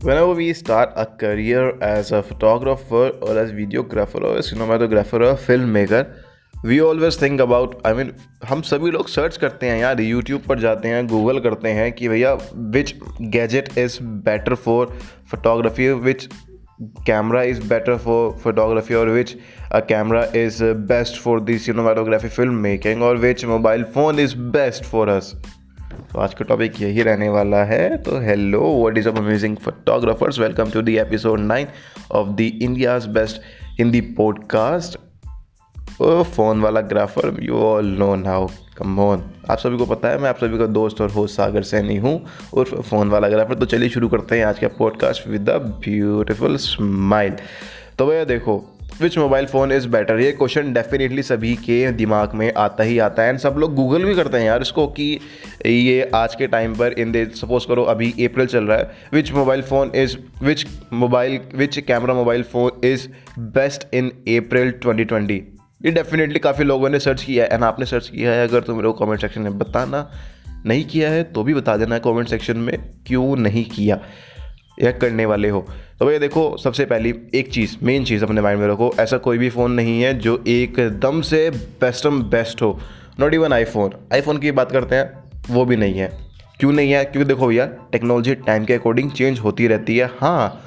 [0.00, 5.36] Whenever we start a career as a photographer or as videographer or as cinematographer or
[5.36, 6.04] filmmaker,
[6.64, 8.12] we always think about I mean
[8.48, 12.08] हम सभी लोग search करते हैं यार YouTube पर जाते हैं गूगल करते हैं कि
[12.08, 12.32] भैया
[12.76, 12.94] which
[13.36, 14.96] gadget is better for
[15.30, 16.26] photography which
[17.06, 19.36] camera is better for photography और which
[19.72, 24.84] a camera is best for the cinematography film making और which mobile phone is best
[24.84, 25.34] for us
[25.92, 30.38] तो आज का टॉपिक यही रहने वाला है। तो hello what is up amazing photographers
[30.38, 31.66] welcome to the episode nine
[32.12, 33.40] of the India's best
[33.78, 34.98] Hindi podcast
[36.34, 38.46] phone वाला grapher you all know now
[38.76, 41.62] come on आप सभी को पता है, मैं आप सभी का दोस्त और होस्ट सागर
[41.62, 42.20] सैनी हूँ।
[42.54, 46.56] और फ़ोन वाला ग्राफर तो चलिए शुरू करते हैं आज का podcast with the beautiful
[46.56, 47.36] smile
[47.98, 48.64] तो भैया देखो
[49.00, 53.22] which mobile phone is better ये क्वेश्चन डेफिनेटली सभी के दिमाग में आता ही आता
[53.22, 55.20] है। एंड सब लोग गूगल भी करते हैं यार इसको कि
[55.66, 59.32] ये आज के टाइम पर इन दे सपोज़ करो अभी अप्रैल चल रहा है। Which
[59.32, 65.40] mobile phone is which mobile which camera mobile phone is best in April 2020
[65.84, 68.74] ये डेफिनेटली काफ़ी लोगों ने सर्च किया है। एंड आपने सर्च किया है अगर तो
[68.74, 70.10] मेरे को कमेंट सेक्शन में बताना।
[70.66, 74.00] नहीं किया है तो भी बता देना कमेंट सेक्शन में क्यों नहीं किया।
[74.82, 75.66] या करने वाले हो।
[75.98, 79.38] तो भैया देखो, सबसे पहली एक चीज़ मेन चीज़ अपने माइंड में रखो, ऐसा कोई
[79.38, 82.78] भी फ़ोन नहीं है जो एकदम से बेस्टम बेस्ट हो।
[83.20, 85.12] नॉट इवन आईफोन आईफोन की बात करते हैं,
[85.50, 86.12] वो भी नहीं है।
[86.60, 87.04] क्यों नहीं है?
[87.04, 90.64] क्योंकि देखो भैया टेक्नोलॉजी टाइम के अकॉर्डिंग चेंज होती रहती है। हाँ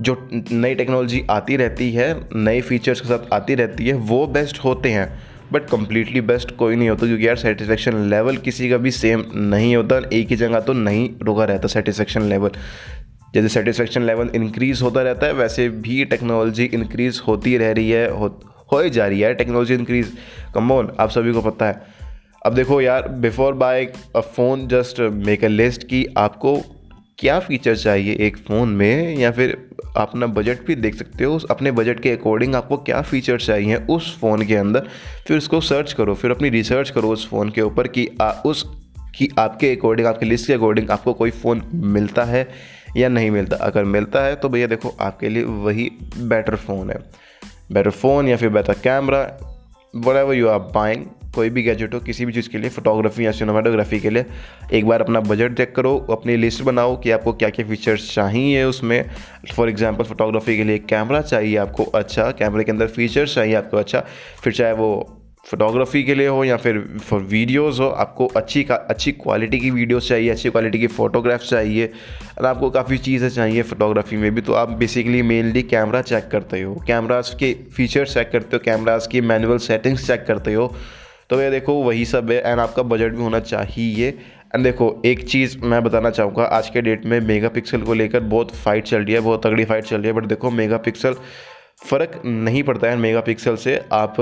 [0.00, 4.58] जो नई टेक्नोलॉजी आती रहती है, नए फीचर्स के साथ आती रहती है, वो बेस्ट
[4.64, 5.08] होते हैं।
[5.52, 9.76] बट कम्प्लीटली बेस्ट कोई नहीं होता, क्योंकि यार सेटिस्फेक्शन लेवल किसी का भी सेम नहीं
[9.76, 12.50] होता, एक ही जगह तो नहीं रुका रहता सेटिस्फेक्शन लेवल
[13.34, 18.10] जैसे सेटिस्फेक्शन लेवल इंक्रीज़ होता रहता है वैसे भी टेक्नोलॉजी इंक्रीज़ होती रह रही है
[18.10, 18.26] हो,
[18.72, 20.08] हो ही जा रही है। टेक्नोलॉजी इंक्रीज़
[20.54, 21.82] कमोन आप सभी को पता है।
[22.46, 23.84] अब देखो यार before buy
[24.16, 26.56] a phone just make a list कि आपको
[27.18, 29.56] क्या फ़ीचर चाहिए एक फ़ोन में या फिर
[29.96, 33.76] अपना बजट भी देख सकते हो उस अपने बजट के अकॉर्डिंग आपको क्या फ़ीचर चाहिए
[33.90, 34.88] उस फ़ोन के अंदर।
[35.26, 38.64] फिर उसको सर्च करो फिर अपनी रिसर्च करो उस फ़ोन के ऊपर कि आ, उस
[39.14, 42.48] कि आपके अकॉर्डिंग आपके लिस्ट के अकॉर्डिंग आपको कोई फ़ोन मिलता है
[42.96, 46.98] या नहीं मिलता। अगर मिलता है तो भैया देखो, आपके लिए वही बेटर फ़ोन है।
[47.72, 49.20] बेटर फ़ोन या फिर better camera
[50.16, 51.04] whatever you are buying
[51.34, 54.24] कोई भी गैजेट हो, किसी भी चीज़ के लिए फोटोग्राफी या सिनेमाटोग्राफी के लिए,
[54.72, 58.64] एक बार अपना बजट चेक करो, अपनी लिस्ट बनाओ कि आपको क्या क्या फीचर्स चाहिए
[58.64, 59.10] उसमें।
[59.56, 63.76] फॉर एग्जांपल फोटोग्राफी के लिए कैमरा चाहिए आपको अच्छा कैमरे के अंदर फीचर्स चाहिए आपको
[63.76, 64.04] अच्छा
[64.44, 64.90] फिर चाहे वो
[65.48, 70.08] फोटोग्राफी के लिए हो या फिर फॉर वीडियोस हो, आपको अच्छी अच्छी क्वालिटी की वीडियोस
[70.08, 71.86] चाहिए, अच्छी क्वालिटी की फ़ोटोग्राफ्स चाहिए,
[72.38, 76.60] और आपको काफ़ी चीज़ें चाहिए फ़ोटोग्राफी में भी। तो आप बेसिकली मेनली कैमरा चेक करते
[76.62, 80.72] हो कैमराज के फीचर्स चेक करते हो कैमराज की मैनुअल सेटिंग्स चेक करते हो।
[81.30, 84.08] तो ये देखो, वही सब है एंड आपका बजट भी होना चाहिए।
[84.54, 88.54] एंड देखो, एक चीज़ मैं बताना चाहूँगा, आज के डेट में मेगा को लेकर बहुत
[88.56, 90.76] फाइट चल रही है, बहुत तगड़ी फाइट चल रही है बट देखो मेगा
[91.82, 94.16] फ़र्क नहीं पड़ता है मेगा पिक्सल से। आप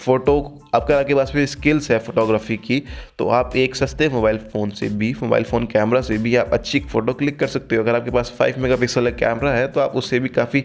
[0.00, 0.34] फ़ोटो,
[0.74, 2.78] आपका आपके पास भी स्किल्स है फोटोग्राफी की
[3.18, 6.80] तो आप एक सस्ते मोबाइल फ़ोन से भी मोबाइल फ़ोन कैमरा से भी आप अच्छी
[6.82, 9.80] फ़ोटो क्लिक कर सकते हो। अगर आपके पास फाइव मेगा पिक्सल का कैमरा है तो
[9.80, 10.64] आप उससे भी काफ़ी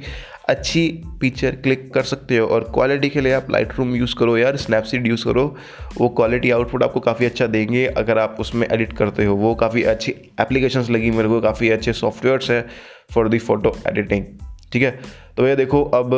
[0.50, 0.88] अच्छी
[1.22, 4.58] पिक्चर क्लिक कर सकते हो। और क्वालिटी के लिए आप लाइट रूम यूज़ करो यार
[4.58, 5.56] स्नैपसीड यूज़ करो,
[5.98, 9.84] वो क्वालिटी आउटपुट आपको काफ़ी अच्छा देंगे। अगर आप उसमें एडिट करते हो, वो काफ़ी
[9.84, 12.66] अच्छी एप्लीकेशंस लगी मेरे को, काफ़ी अच्छे सॉफ्टवेयर्स है
[13.14, 14.26] फॉर दी फ़ोटो एडिटिंग
[14.72, 14.92] ठीक है?
[15.38, 16.12] तो भैया देखो अब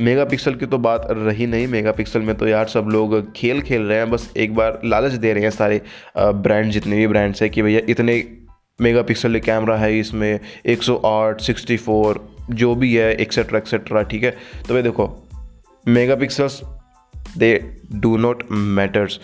[0.00, 3.60] मेगा पिक्सल की तो बात रही नहीं। मेगा पिक्सल में तो यार सब लोग खेल
[3.60, 5.80] खेल रहे हैं बस एक बार लालच दे रहे हैं सारे
[6.18, 8.24] ब्रांड जितने भी ब्रांड्स हैं कि भैया इतने
[8.80, 12.20] मेगा पिक्सल कैमरा है इसमें 108, 64
[12.50, 14.30] जो भी है एक्सेट्रा एक्सेट्रा ठीक है?
[14.68, 15.28] तो भाई देखो
[16.16, 16.60] megapixels
[17.38, 19.20] they do not matters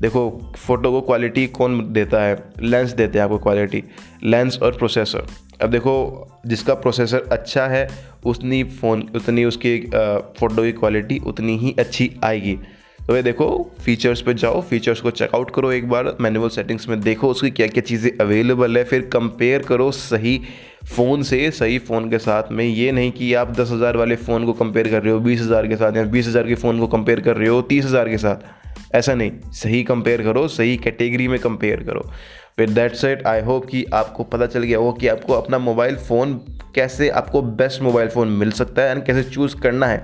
[0.00, 2.42] देखो फ़ोटो को क्वालिटी कौन देता है?
[2.62, 3.84] लेंस देते हैं आपको क्वालिटी
[4.24, 5.26] लेंस और प्रोसेसर
[5.62, 7.86] अब देखो, जिसका प्रोसेसर अच्छा है
[8.26, 12.58] उतनी फ़ोन उतनी उसकी फ़ोटो की क्वालिटी उतनी ही अच्छी आएगी।
[13.00, 13.46] तो ये देखो
[13.80, 17.66] फीचर्स पे जाओ फीचर्स को चेकआउट करो एक बार मैनुअल सेटिंग्स में देखो उसकी क्या
[17.66, 20.40] क्या चीज़ें अवेलेबल है, फिर कंपेयर करो सही
[20.86, 24.46] फ़ोन से, सही फ़ोन के साथ में। ये नहीं कि आप दस हज़ार वाले फ़ोन
[24.46, 26.86] को कंपेयर कर रहे हो, बीस हज़ार के साथ या बीस हज़ार के फ़ोन को
[26.88, 31.28] कंपेयर कर रहे हो, तीस हज़ार के साथ। ऐसा नहीं, सही कंपेयर करो, सही कैटेगरी
[31.28, 32.08] में कंपेयर करो।
[32.60, 35.94] फिर दैट सेट आई होप कि आपको पता चल गया हो कि आपको अपना मोबाइल
[35.98, 36.32] फ़ोन
[36.74, 39.96] कैसे आपको बेस्ट मोबाइल फ़ोन मिल सकता है एंड कैसे चूज़ करना है।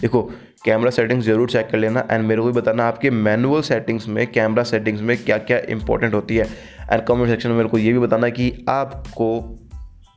[0.00, 0.22] देखो
[0.64, 4.26] कैमरा सेटिंग्स ज़रूर चेक कर लेना एंड मेरे को भी बताना आपके मैनुअल सेटिंग्स में
[4.26, 6.46] कैमरा सेटिंग्स में क्या क्या इंपॉर्टेंट होती है।
[6.92, 9.40] एंड कमेंट सेक्शन में मेरे को ये भी बताना कि आपको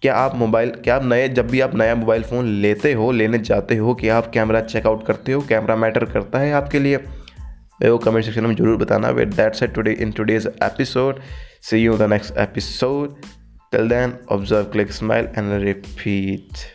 [0.02, 3.40] क्या आप मोबाइल क्या आप नए, जब भी आप नया मोबाइल फ़ोन लेते हो, लेने
[3.42, 7.92] जाते हो कि आप कैमरा चेकआउट करते हो कैमरा मैटर करता है आपके लिए, मेरे
[7.92, 11.20] को कमेंट सेक्शन में ज़रूर बताना। With that's it today in today's episode
[11.66, 13.26] See you in the next episode.
[13.72, 16.72] Till then, observe, click, smile, and repeat.